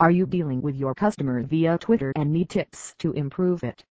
[0.00, 3.84] Are you dealing with your customer via Twitter and need tips to improve it?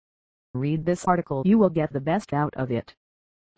[0.55, 2.95] Read this article you will get the best out of it.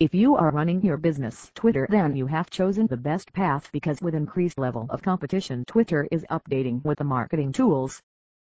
[0.01, 4.01] If you are running your business Twitter then you have chosen the best path because
[4.01, 8.01] with increased level of competition Twitter is updating with the marketing tools.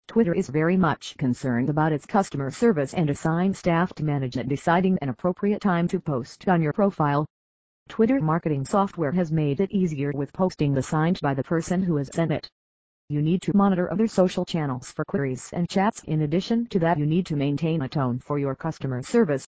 [0.07, 4.49] Twitter is very much concerned about its customer service and assigns staff to manage it
[4.49, 7.27] deciding an appropriate time to post on your profile.
[7.89, 12.09] Twitter marketing software has made it easier with posting assigned by the person who has
[12.11, 12.49] sent it.
[13.09, 16.97] You need to monitor other social channels for queries and chats in addition to that
[16.97, 19.45] you need to maintain a tone for your customer service.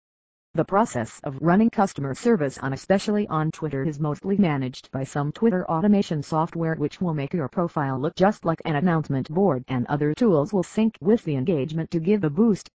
[0.54, 5.34] The process of running customer service on especially on Twitter is mostly managed by some
[5.34, 9.86] Twitter automation software which will make your profile look just like an announcement board and
[9.88, 12.70] other tools will sync with the engagement to give a boost.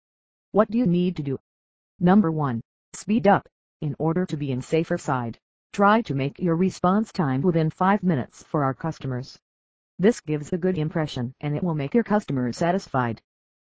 [0.50, 1.38] What do you need to do?
[2.00, 2.60] Number 1.
[2.94, 3.48] Speed up.
[3.80, 5.38] In order to be in safer side,
[5.72, 9.38] try to make your response time within 5 minutes for our customers.
[9.98, 13.22] This gives a good impression and it will make your customers satisfied.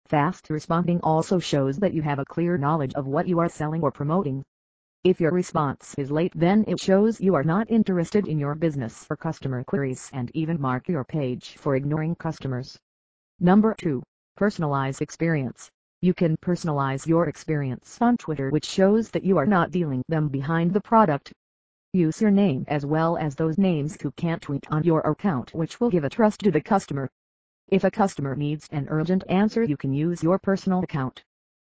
[0.08, 3.83] Fast responding also shows that you have a clear knowledge of what you are selling
[3.83, 4.44] or promoting.
[5.03, 9.05] If your response is late then it shows you are not interested in your business
[9.11, 12.80] or customer queries and even mark your page for ignoring customers.
[13.39, 14.02] Number 2.
[14.39, 15.70] Personalize experience.
[16.02, 20.30] You can personalize your experience on Twitter which shows that you are not dealing them
[20.30, 21.31] behind the product.
[21.98, 25.80] Use your name as well as those names who can't tweet on your account which
[25.80, 27.09] will give a trust to the customer.
[27.70, 31.23] If a customer needs an urgent answer you can use your personal account.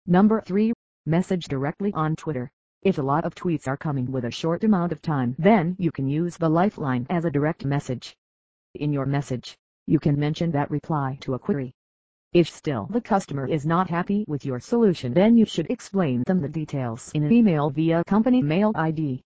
[0.08, 0.72] Number 3.
[1.06, 2.50] Message directly on Twitter.
[2.82, 5.92] If a lot of tweets are coming with a short amount of time then you
[5.92, 8.16] can use the lifeline as a direct message.
[8.74, 11.70] In your message, you can mention that reply to a query.
[12.32, 16.40] If still the customer is not happy with your solution then you should explain them
[16.40, 19.22] the details in an email via company mail ID.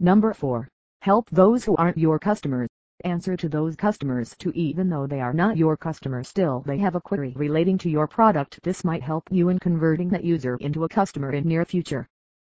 [0.00, 0.68] Number 4.
[1.02, 2.68] Help those who aren't your customers
[3.04, 6.94] answer to those customers too even though they are not your customer still they have
[6.94, 10.84] a query relating to your product this might help you in converting that user into
[10.84, 12.08] a customer in near future.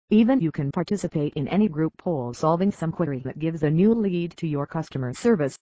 [0.08, 3.92] Even you can participate in any group poll solving some query that gives a new
[3.92, 5.58] lead to your customer service.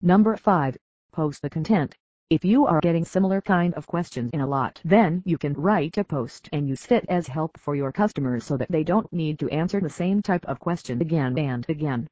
[0.00, 0.76] Number 5.
[1.12, 1.96] Post the content.
[2.30, 5.98] If you are getting similar kind of questions in a lot then you can write
[5.98, 9.40] a post and use it as help for your customers so that they don't need
[9.40, 12.06] to answer the same type of question again and again.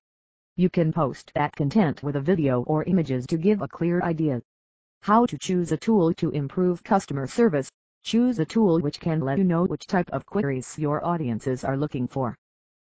[0.56, 4.42] You can post that content with a video or images to give a clear idea.
[5.02, 7.70] How to choose a tool to improve customer service.
[8.02, 11.76] Choose a tool which can let you know which type of queries your audiences are
[11.76, 12.34] looking for.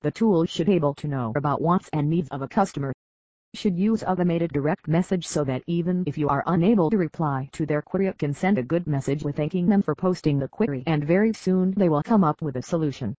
[0.01, 2.93] The tool should able to know about wants and needs of a customer.
[3.55, 7.67] Should use automated direct message so that even if you are unable to reply to
[7.67, 10.83] their query it can send a good message with thanking them for posting the query
[10.87, 13.15] and very soon they will come up with a solution.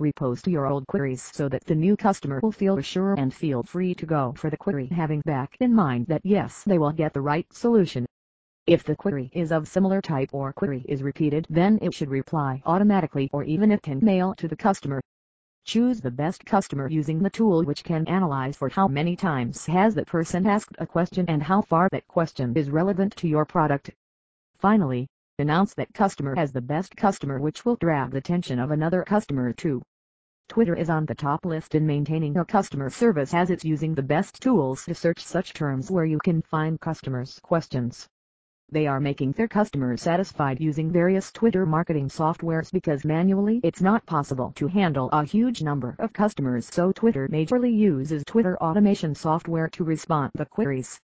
[0.00, 3.94] Repost your old queries so that the new customer will feel sure and feel free
[3.96, 7.20] to go for the query having back in mind that yes they will get the
[7.20, 8.06] right solution.
[8.68, 12.62] If the query is of similar type or query is repeated then it should reply
[12.64, 15.00] automatically or even it can mail to the customer.
[15.64, 19.94] Choose the best customer using the tool which can analyze for how many times has
[19.94, 23.90] that person asked a question and how far that question is relevant to your product.
[24.58, 25.08] Finally,
[25.40, 29.52] Announce that customer as the best customer which will grab the attention of another customer
[29.52, 29.82] too.
[30.48, 34.02] Twitter is on the top list in maintaining a customer service as it's using the
[34.02, 38.08] best tools to search such terms where you can find customers' questions.
[38.74, 44.04] They are making their customers satisfied using various Twitter marketing softwares because manually it's not
[44.04, 49.68] possible to handle a huge number of customers so Twitter majorly uses Twitter automation software
[49.68, 50.98] to respond the queries.